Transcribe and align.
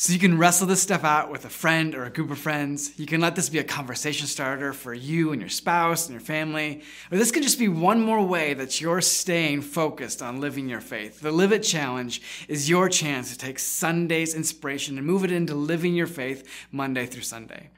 So 0.00 0.12
you 0.12 0.20
can 0.20 0.38
wrestle 0.38 0.68
this 0.68 0.80
stuff 0.80 1.02
out 1.02 1.28
with 1.28 1.44
a 1.44 1.48
friend 1.48 1.92
or 1.92 2.04
a 2.04 2.10
group 2.10 2.30
of 2.30 2.38
friends. 2.38 2.96
You 3.00 3.04
can 3.04 3.20
let 3.20 3.34
this 3.34 3.48
be 3.48 3.58
a 3.58 3.64
conversation 3.64 4.28
starter 4.28 4.72
for 4.72 4.94
you 4.94 5.32
and 5.32 5.40
your 5.40 5.50
spouse 5.50 6.06
and 6.06 6.12
your 6.12 6.20
family. 6.20 6.82
Or 7.10 7.18
this 7.18 7.32
can 7.32 7.42
just 7.42 7.58
be 7.58 7.66
one 7.66 8.00
more 8.00 8.22
way 8.22 8.54
that 8.54 8.80
you're 8.80 9.00
staying 9.00 9.62
focused 9.62 10.22
on 10.22 10.40
living 10.40 10.68
your 10.68 10.80
faith. 10.80 11.18
The 11.20 11.32
Live 11.32 11.50
It 11.50 11.64
Challenge 11.64 12.22
is 12.46 12.70
your 12.70 12.88
chance 12.88 13.32
to 13.32 13.38
take 13.38 13.58
Sunday's 13.58 14.36
inspiration 14.36 14.98
and 14.98 15.04
move 15.04 15.24
it 15.24 15.32
into 15.32 15.56
living 15.56 15.96
your 15.96 16.06
faith 16.06 16.48
Monday 16.70 17.04
through 17.04 17.22
Sunday. 17.22 17.68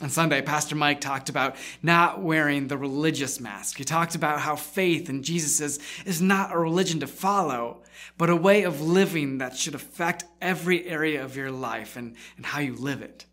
On 0.00 0.08
Sunday, 0.08 0.42
Pastor 0.42 0.76
Mike 0.76 1.00
talked 1.00 1.28
about 1.28 1.56
not 1.82 2.22
wearing 2.22 2.68
the 2.68 2.78
religious 2.78 3.40
mask. 3.40 3.78
He 3.78 3.84
talked 3.84 4.14
about 4.14 4.40
how 4.40 4.54
faith 4.54 5.10
in 5.10 5.24
Jesus 5.24 5.60
is, 5.60 5.80
is 6.06 6.22
not 6.22 6.52
a 6.52 6.58
religion 6.58 7.00
to 7.00 7.08
follow, 7.08 7.82
but 8.16 8.30
a 8.30 8.36
way 8.36 8.62
of 8.62 8.80
living 8.80 9.38
that 9.38 9.56
should 9.56 9.74
affect 9.74 10.24
every 10.40 10.86
area 10.86 11.24
of 11.24 11.36
your 11.36 11.50
life 11.50 11.96
and, 11.96 12.14
and 12.36 12.46
how 12.46 12.60
you 12.60 12.76
live 12.76 13.02
it. 13.02 13.24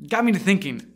it. 0.00 0.08
Got 0.08 0.24
me 0.24 0.32
to 0.32 0.38
thinking. 0.38 0.94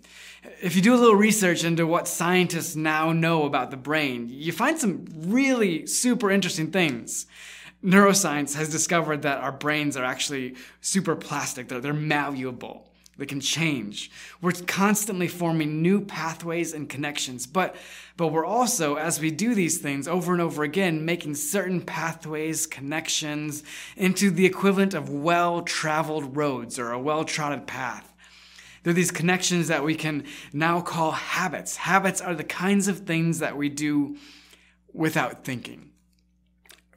If 0.62 0.74
you 0.76 0.82
do 0.82 0.94
a 0.94 0.96
little 0.96 1.14
research 1.14 1.62
into 1.62 1.86
what 1.86 2.08
scientists 2.08 2.74
now 2.74 3.12
know 3.12 3.44
about 3.44 3.70
the 3.70 3.76
brain, 3.76 4.28
you 4.30 4.50
find 4.50 4.78
some 4.78 5.04
really 5.14 5.86
super 5.86 6.30
interesting 6.30 6.70
things. 6.70 7.26
Neuroscience 7.84 8.56
has 8.56 8.70
discovered 8.70 9.22
that 9.22 9.38
our 9.38 9.52
brains 9.52 9.96
are 9.96 10.04
actually 10.04 10.54
super 10.80 11.16
plastic, 11.16 11.68
they're, 11.68 11.80
they're 11.80 11.92
malleable. 11.92 12.88
They 13.22 13.26
can 13.26 13.38
change. 13.38 14.10
We're 14.40 14.50
constantly 14.66 15.28
forming 15.28 15.80
new 15.80 16.00
pathways 16.04 16.72
and 16.72 16.88
connections, 16.88 17.46
but, 17.46 17.76
but 18.16 18.32
we're 18.32 18.44
also, 18.44 18.96
as 18.96 19.20
we 19.20 19.30
do 19.30 19.54
these 19.54 19.78
things 19.78 20.08
over 20.08 20.32
and 20.32 20.42
over 20.42 20.64
again, 20.64 21.04
making 21.04 21.36
certain 21.36 21.82
pathways, 21.82 22.66
connections 22.66 23.62
into 23.96 24.28
the 24.32 24.44
equivalent 24.44 24.92
of 24.92 25.08
well 25.08 25.62
traveled 25.62 26.36
roads 26.36 26.80
or 26.80 26.90
a 26.90 26.98
well 26.98 27.22
trodden 27.22 27.60
path. 27.60 28.12
They're 28.82 28.92
these 28.92 29.12
connections 29.12 29.68
that 29.68 29.84
we 29.84 29.94
can 29.94 30.24
now 30.52 30.80
call 30.80 31.12
habits. 31.12 31.76
Habits 31.76 32.20
are 32.20 32.34
the 32.34 32.42
kinds 32.42 32.88
of 32.88 33.06
things 33.06 33.38
that 33.38 33.56
we 33.56 33.68
do 33.68 34.16
without 34.92 35.44
thinking 35.44 35.91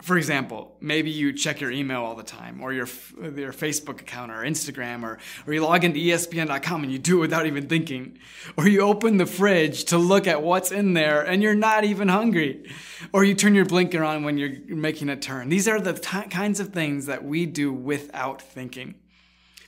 for 0.02 0.18
example, 0.18 0.76
maybe 0.82 1.10
you 1.10 1.32
check 1.32 1.62
your 1.62 1.72
email 1.72 2.04
all 2.04 2.16
the 2.16 2.24
time, 2.24 2.62
or 2.62 2.74
your 2.74 2.88
your 3.18 3.54
Facebook 3.54 4.02
account, 4.02 4.32
or 4.32 4.44
Instagram, 4.44 5.04
or 5.04 5.20
or 5.48 5.54
you 5.54 5.64
log 5.64 5.86
into 5.86 6.00
ESPN.com 6.00 6.84
and 6.84 6.92
you 6.92 7.00
do 7.00 7.18
it 7.18 7.22
without 7.22 7.46
even 7.46 7.68
thinking, 7.68 8.20
or 8.58 8.68
you 8.68 8.82
open 8.82 9.18
the 9.18 9.26
fridge 9.26 9.86
to 9.86 9.98
look 9.98 10.28
at 10.28 10.42
what's 10.42 10.72
in 10.72 10.94
there 10.94 11.22
and 11.22 11.42
you're 11.42 11.56
not 11.56 11.86
even 11.86 12.10
hungry, 12.10 12.70
or 13.14 13.24
you 13.24 13.34
turn 13.34 13.56
your 13.56 13.66
blinker 13.66 14.04
on 14.04 14.24
when 14.24 14.38
you're 14.38 14.58
making 14.68 15.08
a 15.10 15.16
turn. 15.16 15.48
These 15.48 15.68
are 15.68 15.80
the 15.80 15.94
t- 15.94 16.30
kinds 16.30 16.60
of 16.60 16.70
things 16.70 17.06
that 17.06 17.24
we 17.24 17.46
do 17.46 17.72
without 17.72 18.42
thinking. 18.42 18.96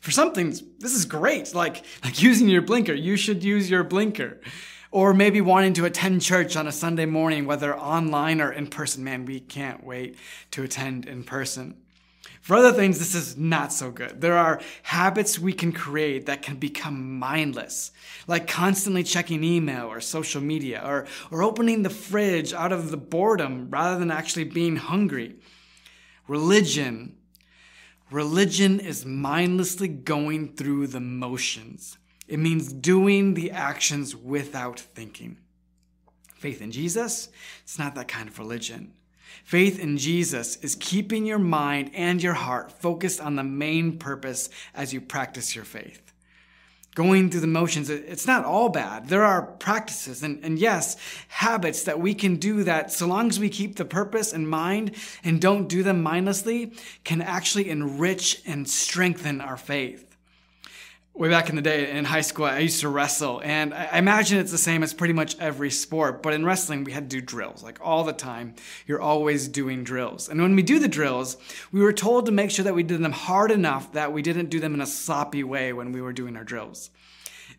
For 0.02 0.12
some 0.12 0.34
things, 0.34 0.62
this 0.80 0.94
is 0.94 1.06
great, 1.06 1.56
like 1.56 1.86
like 2.04 2.22
using 2.22 2.50
your 2.50 2.62
blinker. 2.62 2.94
You 2.94 3.16
should 3.16 3.46
use 3.46 3.70
your 3.70 3.86
blinker. 3.86 4.42
Or 4.92 5.14
maybe 5.14 5.42
wanting 5.42 5.74
to 5.74 5.86
attend 5.86 6.22
church 6.22 6.56
on 6.56 6.68
a 6.68 6.72
Sunday 6.72 7.06
morning, 7.06 7.46
whether 7.46 7.78
online 7.78 8.40
or 8.42 8.52
in 8.52 8.68
person. 8.68 9.04
Man, 9.04 9.26
we 9.26 9.40
can't 9.40 9.84
wait 9.84 10.18
to 10.52 10.64
attend 10.64 11.06
in 11.06 11.24
person. 11.24 11.76
For 12.42 12.56
other 12.56 12.72
things, 12.72 12.98
this 12.98 13.14
is 13.14 13.36
not 13.36 13.74
so 13.74 13.92
good. 13.92 14.22
There 14.22 14.38
are 14.38 14.62
habits 14.84 15.38
we 15.38 15.52
can 15.52 15.74
create 15.74 16.28
that 16.28 16.42
can 16.42 16.56
become 16.56 17.20
mindless, 17.20 17.92
like 18.26 18.48
constantly 18.48 19.04
checking 19.04 19.44
email 19.44 19.88
or 19.88 20.00
social 20.00 20.42
media, 20.42 20.82
or, 20.86 21.08
or 21.30 21.44
opening 21.44 21.84
the 21.84 21.90
fridge 21.90 22.54
out 22.54 22.72
of 22.72 22.90
the 22.90 22.96
boredom 22.96 23.70
rather 23.70 24.00
than 24.00 24.12
actually 24.12 24.46
being 24.46 24.78
hungry. 24.78 25.36
Religion. 26.30 27.18
Religion 28.10 28.80
is 28.80 29.06
mindlessly 29.06 29.90
going 29.90 30.54
through 30.56 30.88
the 30.88 31.02
motions. 31.02 31.98
It 32.28 32.40
means 32.40 32.74
doing 32.74 33.34
the 33.34 33.52
actions 33.52 34.16
without 34.16 34.80
thinking. 34.80 35.38
Faith 36.36 36.62
in 36.62 36.72
Jesus, 36.72 37.30
it's 37.64 37.80
not 37.80 37.96
that 37.96 38.08
kind 38.08 38.30
of 38.30 38.38
religion. 38.38 38.94
Faith 39.44 39.80
in 39.80 39.98
Jesus 39.98 40.58
is 40.58 40.76
keeping 40.76 41.26
your 41.26 41.40
mind 41.40 41.92
and 41.94 42.22
your 42.22 42.34
heart 42.34 42.72
focused 42.72 43.22
on 43.22 43.36
the 43.36 43.44
main 43.44 43.98
purpose 43.98 44.50
as 44.76 44.94
you 44.94 45.02
practice 45.02 45.56
your 45.56 45.66
faith. 45.66 46.02
Going 46.96 47.30
through 47.30 47.42
the 47.42 47.48
motions, 47.48 47.90
it's 47.90 48.26
not 48.26 48.44
all 48.44 48.70
bad. 48.70 49.08
There 49.08 49.24
are 49.24 49.44
practices 49.44 50.24
and, 50.24 50.44
and 50.44 50.58
yes, 50.58 50.98
habits 51.28 51.84
that 51.84 52.00
we 52.00 52.14
can 52.16 52.38
do 52.38 52.64
that 52.64 52.92
so 52.92 53.06
long 53.06 53.30
as 53.30 53.40
we 53.40 53.50
keep 53.50 53.76
the 53.76 53.86
purpose 53.86 54.34
in 54.34 54.48
mind 54.48 54.96
and 55.24 55.40
don't 55.40 55.68
do 55.68 55.84
them 55.84 56.02
mindlessly 56.02 56.74
can 57.04 57.22
actually 57.22 57.70
enrich 57.70 58.42
and 58.48 58.68
strengthen 58.68 59.42
our 59.42 59.58
faith 59.58 60.07
way 61.18 61.30
back 61.30 61.50
in 61.50 61.56
the 61.56 61.62
day 61.62 61.90
in 61.90 62.06
high 62.06 62.22
school, 62.22 62.46
I 62.46 62.60
used 62.60 62.82
to 62.82 62.90
wrestle, 62.90 63.42
and 63.44 63.74
I 63.74 63.98
imagine 63.98 64.38
it's 64.38 64.52
the 64.52 64.58
same 64.58 64.84
as 64.84 64.94
pretty 64.94 65.14
much 65.14 65.38
every 65.40 65.72
sport. 65.72 66.22
But 66.22 66.34
in 66.34 66.46
wrestling, 66.46 66.84
we 66.84 66.92
had 66.92 67.10
to 67.10 67.20
do 67.20 67.26
drills 67.26 67.64
like 67.64 67.80
all 67.82 68.04
the 68.04 68.14
time. 68.14 68.56
You're 68.86 69.02
always 69.02 69.48
doing 69.48 69.84
drills. 69.84 70.30
And 70.30 70.42
when 70.42 70.56
we 70.56 70.62
do 70.62 70.80
the 70.80 70.88
drills, 70.88 71.38
we 71.72 71.82
were 71.82 71.94
told 71.94 72.28
to 72.28 72.32
make 72.32 72.52
sure 72.52 72.66
that 72.66 72.76
we 72.76 72.84
did 72.84 73.02
them 73.02 73.12
hard 73.12 73.52
enough 73.52 73.94
that 73.94 74.14
we 74.14 74.22
didn't 74.22 74.50
do 74.50 74.60
them 74.60 74.74
in 74.74 74.82
a 74.82 74.86
sloppy 74.86 75.44
way 75.44 75.74
when 75.74 75.92
we 75.92 76.02
were 76.02 76.14
doing 76.14 76.38
our 76.38 76.44
drills. 76.44 76.92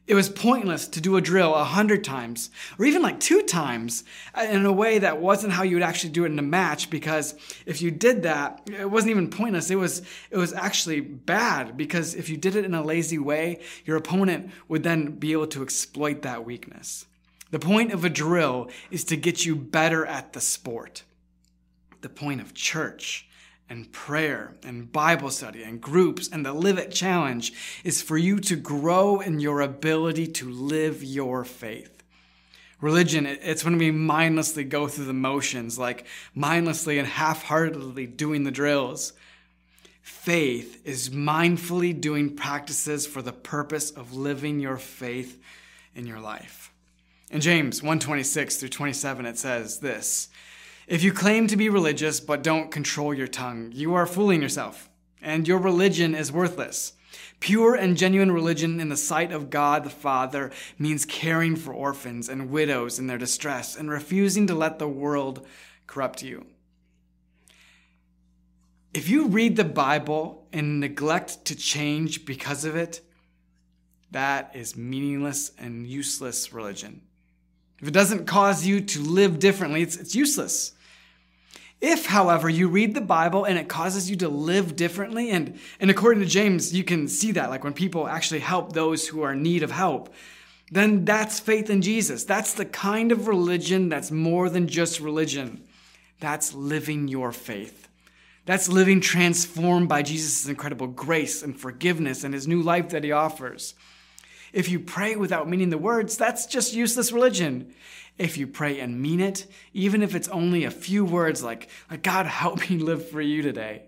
It 0.08 0.14
was 0.14 0.30
pointless 0.30 0.88
to 0.88 1.02
do 1.02 1.16
a 1.16 1.20
drill 1.20 1.54
a 1.54 1.64
hundred 1.64 2.02
times, 2.02 2.50
or 2.78 2.86
even 2.86 3.02
like 3.02 3.20
two 3.20 3.42
times, 3.42 4.04
uh, 4.34 4.40
in 4.40 4.64
a 4.64 4.72
way 4.72 4.98
that 4.98 5.20
wasn't 5.20 5.52
how 5.52 5.64
you 5.64 5.76
would 5.76 5.82
actually 5.82 6.14
do 6.14 6.24
it 6.24 6.32
in 6.32 6.38
a 6.38 6.42
match. 6.42 6.88
Because 6.88 7.34
if 7.66 7.82
you 7.82 7.90
did 7.90 8.22
that, 8.22 8.62
it 8.66 8.90
wasn't 8.90 9.10
even 9.10 9.28
pointless. 9.28 9.70
It 9.70 9.76
was 9.76 10.00
it 10.30 10.38
was 10.38 10.54
actually 10.54 11.02
bad. 11.02 11.76
Because 11.76 12.14
if 12.14 12.30
you 12.30 12.38
did 12.38 12.56
it 12.56 12.64
in 12.64 12.74
a 12.74 12.82
lazy 12.82 13.18
way, 13.18 13.60
your 13.84 13.98
opponent 13.98 14.50
would 14.66 14.82
then 14.82 15.12
be 15.12 15.32
able 15.32 15.46
to 15.48 15.62
exploit 15.62 16.22
that 16.22 16.42
weakness. 16.42 17.04
The 17.50 17.58
point 17.58 17.92
of 17.92 18.02
a 18.02 18.08
drill 18.08 18.70
is 18.90 19.04
to 19.04 19.16
get 19.16 19.44
you 19.44 19.54
better 19.56 20.06
at 20.06 20.32
the 20.32 20.40
sport. 20.40 21.02
The 22.00 22.08
point 22.08 22.40
of 22.40 22.54
church 22.54 23.27
and 23.68 23.92
prayer 23.92 24.54
and 24.62 24.90
Bible 24.90 25.30
study 25.30 25.62
and 25.62 25.80
groups 25.80 26.28
and 26.28 26.44
the 26.44 26.52
Live 26.52 26.78
It 26.78 26.90
Challenge 26.90 27.52
is 27.84 28.02
for 28.02 28.16
you 28.16 28.38
to 28.40 28.56
grow 28.56 29.20
in 29.20 29.40
your 29.40 29.60
ability 29.60 30.26
to 30.28 30.48
live 30.48 31.02
your 31.02 31.44
faith. 31.44 32.02
Religion, 32.80 33.26
it's 33.26 33.64
when 33.64 33.76
we 33.76 33.90
mindlessly 33.90 34.62
go 34.62 34.86
through 34.86 35.06
the 35.06 35.12
motions, 35.12 35.78
like 35.78 36.06
mindlessly 36.34 36.98
and 36.98 37.08
half 37.08 37.42
heartedly 37.44 38.06
doing 38.06 38.44
the 38.44 38.52
drills. 38.52 39.12
Faith 40.00 40.80
is 40.86 41.10
mindfully 41.10 41.98
doing 41.98 42.34
practices 42.34 43.06
for 43.06 43.20
the 43.20 43.32
purpose 43.32 43.90
of 43.90 44.14
living 44.14 44.60
your 44.60 44.76
faith 44.76 45.42
in 45.94 46.06
your 46.06 46.20
life. 46.20 46.72
In 47.30 47.40
James 47.40 47.82
126 47.82 48.56
through 48.56 48.68
27, 48.70 49.26
it 49.26 49.38
says 49.38 49.80
this 49.80 50.28
if 50.88 51.02
you 51.02 51.12
claim 51.12 51.46
to 51.46 51.56
be 51.56 51.68
religious 51.68 52.18
but 52.18 52.42
don't 52.42 52.70
control 52.70 53.12
your 53.12 53.28
tongue, 53.28 53.70
you 53.74 53.92
are 53.94 54.06
fooling 54.06 54.40
yourself, 54.40 54.88
and 55.20 55.46
your 55.46 55.58
religion 55.58 56.14
is 56.14 56.32
worthless. 56.32 56.94
Pure 57.40 57.74
and 57.74 57.96
genuine 57.96 58.32
religion 58.32 58.80
in 58.80 58.88
the 58.88 58.96
sight 58.96 59.30
of 59.30 59.50
God 59.50 59.84
the 59.84 59.90
Father 59.90 60.50
means 60.78 61.04
caring 61.04 61.56
for 61.56 61.74
orphans 61.74 62.28
and 62.30 62.50
widows 62.50 62.98
in 62.98 63.06
their 63.06 63.18
distress 63.18 63.76
and 63.76 63.90
refusing 63.90 64.46
to 64.46 64.54
let 64.54 64.78
the 64.78 64.88
world 64.88 65.46
corrupt 65.86 66.22
you. 66.22 66.46
If 68.94 69.10
you 69.10 69.28
read 69.28 69.56
the 69.56 69.64
Bible 69.64 70.48
and 70.54 70.80
neglect 70.80 71.44
to 71.44 71.54
change 71.54 72.24
because 72.24 72.64
of 72.64 72.74
it, 72.74 73.02
that 74.10 74.56
is 74.56 74.74
meaningless 74.74 75.52
and 75.58 75.86
useless 75.86 76.52
religion. 76.54 77.02
If 77.80 77.88
it 77.88 77.94
doesn't 77.94 78.26
cause 78.26 78.66
you 78.66 78.80
to 78.80 79.00
live 79.02 79.38
differently, 79.38 79.82
it's, 79.82 79.96
it's 79.96 80.14
useless. 80.14 80.72
If, 81.80 82.06
however, 82.06 82.48
you 82.48 82.68
read 82.68 82.94
the 82.94 83.00
Bible 83.00 83.44
and 83.44 83.56
it 83.56 83.68
causes 83.68 84.10
you 84.10 84.16
to 84.16 84.28
live 84.28 84.74
differently, 84.74 85.30
and, 85.30 85.58
and 85.78 85.90
according 85.90 86.22
to 86.22 86.28
James, 86.28 86.74
you 86.74 86.82
can 86.82 87.06
see 87.06 87.32
that, 87.32 87.50
like 87.50 87.62
when 87.62 87.72
people 87.72 88.08
actually 88.08 88.40
help 88.40 88.72
those 88.72 89.06
who 89.06 89.22
are 89.22 89.32
in 89.32 89.42
need 89.42 89.62
of 89.62 89.70
help, 89.70 90.12
then 90.70 91.04
that's 91.04 91.38
faith 91.38 91.70
in 91.70 91.80
Jesus. 91.80 92.24
That's 92.24 92.52
the 92.52 92.64
kind 92.64 93.12
of 93.12 93.28
religion 93.28 93.88
that's 93.88 94.10
more 94.10 94.50
than 94.50 94.66
just 94.66 95.00
religion. 95.00 95.64
That's 96.20 96.52
living 96.52 97.08
your 97.08 97.30
faith. 97.32 97.88
That's 98.44 98.68
living 98.68 99.00
transformed 99.00 99.88
by 99.88 100.02
Jesus' 100.02 100.48
incredible 100.48 100.88
grace 100.88 101.42
and 101.42 101.58
forgiveness 101.58 102.24
and 102.24 102.34
his 102.34 102.48
new 102.48 102.60
life 102.60 102.88
that 102.90 103.04
he 103.04 103.12
offers. 103.12 103.74
If 104.52 104.68
you 104.68 104.80
pray 104.80 105.16
without 105.16 105.48
meaning 105.48 105.70
the 105.70 105.78
words, 105.78 106.16
that's 106.16 106.46
just 106.46 106.74
useless 106.74 107.12
religion 107.12 107.74
if 108.18 108.36
you 108.36 108.46
pray 108.46 108.80
and 108.80 109.00
mean 109.00 109.20
it, 109.20 109.46
even 109.72 110.02
if 110.02 110.14
it's 110.14 110.28
only 110.28 110.64
a 110.64 110.70
few 110.70 111.04
words 111.04 111.42
like, 111.42 111.68
God, 112.02 112.26
help 112.26 112.68
me 112.68 112.78
live 112.78 113.08
for 113.08 113.20
you 113.20 113.42
today, 113.42 113.84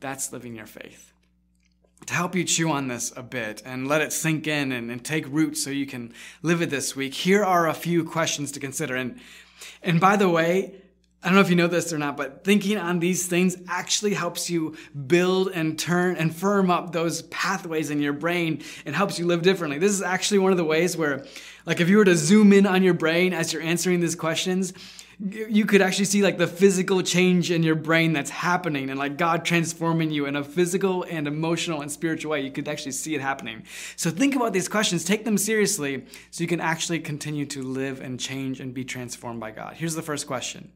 that's 0.00 0.32
living 0.32 0.56
your 0.56 0.66
faith. 0.66 1.12
To 2.06 2.14
help 2.14 2.34
you 2.34 2.44
chew 2.44 2.70
on 2.70 2.88
this 2.88 3.12
a 3.16 3.22
bit 3.22 3.62
and 3.64 3.88
let 3.88 4.02
it 4.02 4.12
sink 4.12 4.46
in 4.46 4.72
and, 4.72 4.90
and 4.90 5.02
take 5.02 5.26
root 5.28 5.56
so 5.56 5.70
you 5.70 5.86
can 5.86 6.12
live 6.42 6.60
it 6.60 6.68
this 6.68 6.94
week, 6.94 7.14
here 7.14 7.44
are 7.44 7.66
a 7.68 7.74
few 7.74 8.04
questions 8.04 8.52
to 8.52 8.60
consider. 8.60 8.96
And, 8.96 9.20
and 9.82 10.00
by 10.00 10.16
the 10.16 10.28
way, 10.28 10.74
I 11.24 11.28
don't 11.28 11.36
know 11.36 11.40
if 11.40 11.48
you 11.48 11.56
know 11.56 11.68
this 11.68 11.90
or 11.90 11.96
not, 11.96 12.18
but 12.18 12.44
thinking 12.44 12.76
on 12.76 12.98
these 12.98 13.26
things 13.26 13.56
actually 13.66 14.12
helps 14.12 14.50
you 14.50 14.76
build 15.06 15.48
and 15.48 15.78
turn 15.78 16.16
and 16.16 16.36
firm 16.36 16.70
up 16.70 16.92
those 16.92 17.22
pathways 17.22 17.88
in 17.88 17.98
your 17.98 18.12
brain 18.12 18.62
and 18.84 18.94
helps 18.94 19.18
you 19.18 19.26
live 19.26 19.40
differently. 19.40 19.78
This 19.78 19.92
is 19.92 20.02
actually 20.02 20.40
one 20.40 20.52
of 20.52 20.58
the 20.58 20.64
ways 20.64 20.98
where, 20.98 21.24
like, 21.64 21.80
if 21.80 21.88
you 21.88 21.96
were 21.96 22.04
to 22.04 22.14
zoom 22.14 22.52
in 22.52 22.66
on 22.66 22.82
your 22.82 22.92
brain 22.92 23.32
as 23.32 23.54
you're 23.54 23.62
answering 23.62 24.00
these 24.00 24.14
questions, 24.14 24.74
you 25.18 25.64
could 25.64 25.80
actually 25.80 26.04
see 26.04 26.22
like 26.22 26.38
the 26.38 26.46
physical 26.46 27.00
change 27.00 27.50
in 27.50 27.62
your 27.62 27.76
brain 27.76 28.12
that's 28.12 28.30
happening 28.30 28.90
and 28.90 28.98
like 28.98 29.16
God 29.16 29.44
transforming 29.44 30.10
you 30.10 30.26
in 30.26 30.36
a 30.36 30.44
physical 30.44 31.04
and 31.04 31.28
emotional 31.28 31.80
and 31.80 31.90
spiritual 31.90 32.32
way. 32.32 32.40
You 32.42 32.50
could 32.50 32.68
actually 32.68 32.92
see 32.92 33.14
it 33.14 33.20
happening. 33.20 33.62
So 33.96 34.10
think 34.10 34.34
about 34.34 34.52
these 34.52 34.68
questions, 34.68 35.04
take 35.04 35.24
them 35.24 35.38
seriously 35.38 36.04
so 36.30 36.42
you 36.42 36.48
can 36.48 36.60
actually 36.60 36.98
continue 36.98 37.46
to 37.46 37.62
live 37.62 38.00
and 38.00 38.18
change 38.18 38.60
and 38.60 38.74
be 38.74 38.84
transformed 38.84 39.40
by 39.40 39.52
God. 39.52 39.74
Here's 39.76 39.94
the 39.94 40.02
first 40.02 40.26
question 40.26 40.72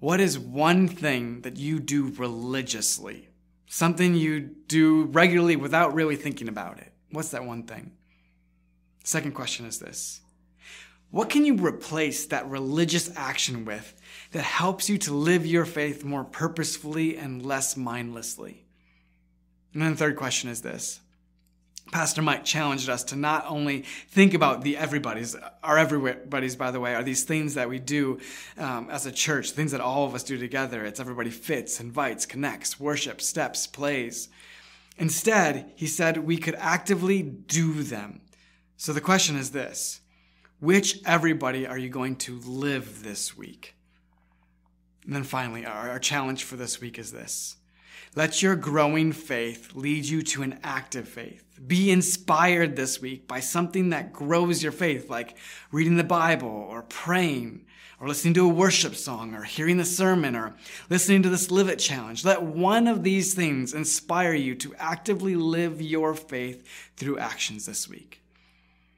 what 0.00 0.18
is 0.18 0.38
one 0.38 0.88
thing 0.88 1.42
that 1.42 1.58
you 1.58 1.78
do 1.78 2.08
religiously? 2.16 3.28
Something 3.66 4.14
you 4.14 4.40
do 4.40 5.04
regularly 5.04 5.56
without 5.56 5.94
really 5.94 6.16
thinking 6.16 6.48
about 6.48 6.78
it. 6.78 6.92
What's 7.10 7.30
that 7.30 7.44
one 7.44 7.64
thing? 7.64 7.92
Second 9.04 9.32
question 9.32 9.66
is 9.66 9.78
this 9.78 10.22
What 11.10 11.28
can 11.28 11.44
you 11.44 11.54
replace 11.54 12.26
that 12.26 12.48
religious 12.48 13.14
action 13.14 13.64
with 13.66 13.94
that 14.32 14.42
helps 14.42 14.88
you 14.88 14.96
to 14.98 15.14
live 15.14 15.46
your 15.46 15.66
faith 15.66 16.02
more 16.02 16.24
purposefully 16.24 17.16
and 17.16 17.44
less 17.44 17.76
mindlessly? 17.76 18.64
And 19.72 19.82
then 19.82 19.90
the 19.90 19.96
third 19.96 20.16
question 20.16 20.48
is 20.48 20.62
this 20.62 21.00
Pastor 21.90 22.22
Mike 22.22 22.44
challenged 22.44 22.88
us 22.88 23.02
to 23.04 23.16
not 23.16 23.44
only 23.48 23.82
think 24.08 24.34
about 24.34 24.62
the 24.62 24.76
everybody's, 24.76 25.34
our 25.62 25.76
everybody's, 25.76 26.54
by 26.54 26.70
the 26.70 26.78
way, 26.78 26.94
are 26.94 27.02
these 27.02 27.24
things 27.24 27.54
that 27.54 27.68
we 27.68 27.78
do 27.80 28.20
um, 28.58 28.88
as 28.90 29.06
a 29.06 29.12
church, 29.12 29.50
things 29.50 29.72
that 29.72 29.80
all 29.80 30.06
of 30.06 30.14
us 30.14 30.22
do 30.22 30.38
together. 30.38 30.84
It's 30.84 31.00
everybody 31.00 31.30
fits, 31.30 31.80
invites, 31.80 32.26
connects, 32.26 32.78
worships, 32.78 33.26
steps, 33.26 33.66
plays. 33.66 34.28
Instead, 34.98 35.72
he 35.74 35.86
said 35.86 36.18
we 36.18 36.36
could 36.36 36.54
actively 36.56 37.22
do 37.22 37.82
them. 37.82 38.20
So 38.76 38.92
the 38.92 39.00
question 39.00 39.36
is 39.36 39.50
this 39.50 40.00
Which 40.60 41.00
everybody 41.04 41.66
are 41.66 41.78
you 41.78 41.88
going 41.88 42.16
to 42.16 42.38
live 42.40 43.02
this 43.02 43.36
week? 43.36 43.74
And 45.04 45.14
then 45.14 45.24
finally, 45.24 45.66
our, 45.66 45.90
our 45.90 45.98
challenge 45.98 46.44
for 46.44 46.56
this 46.56 46.80
week 46.80 46.98
is 46.98 47.10
this 47.10 47.56
let 48.14 48.42
your 48.42 48.56
growing 48.56 49.12
faith 49.12 49.74
lead 49.74 50.04
you 50.04 50.22
to 50.22 50.42
an 50.42 50.58
active 50.64 51.08
faith. 51.08 51.44
Be 51.64 51.90
inspired 51.90 52.74
this 52.74 53.00
week 53.00 53.28
by 53.28 53.40
something 53.40 53.90
that 53.90 54.12
grows 54.12 54.62
your 54.62 54.72
faith, 54.72 55.08
like 55.08 55.36
reading 55.70 55.96
the 55.96 56.04
Bible 56.04 56.48
or 56.48 56.82
praying 56.82 57.66
or 58.00 58.08
listening 58.08 58.34
to 58.34 58.46
a 58.46 58.52
worship 58.52 58.96
song 58.96 59.34
or 59.34 59.42
hearing 59.42 59.76
the 59.76 59.84
sermon 59.84 60.34
or 60.34 60.56
listening 60.88 61.22
to 61.22 61.28
this 61.28 61.50
Live 61.50 61.68
It 61.68 61.78
challenge. 61.78 62.24
Let 62.24 62.42
one 62.42 62.88
of 62.88 63.04
these 63.04 63.34
things 63.34 63.74
inspire 63.74 64.34
you 64.34 64.54
to 64.56 64.74
actively 64.76 65.36
live 65.36 65.80
your 65.80 66.14
faith 66.14 66.66
through 66.96 67.18
actions 67.18 67.66
this 67.66 67.88
week. 67.88 68.22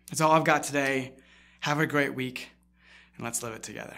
That's 0.09 0.21
all 0.21 0.33
I've 0.33 0.45
got 0.45 0.63
today. 0.63 1.15
Have 1.61 1.81
a 1.81 1.87
great 1.87 2.15
week 2.15 2.51
and 3.17 3.25
let's 3.25 3.43
live 3.43 3.55
it 3.55 3.63
together. 3.63 3.97